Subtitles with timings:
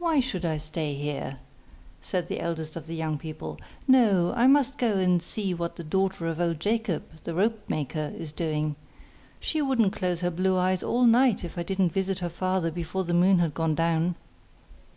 [0.00, 1.38] 'Why should I stay here?'
[2.00, 3.56] said the eldest of the young people.
[3.86, 8.12] 'No, I must go and see what the daughter of old Jacob, the rope maker,
[8.18, 8.74] is doing.
[9.38, 13.04] She wouldn't close her blue eyes all night if I didn't visit her father before
[13.04, 14.16] the moon had gone down.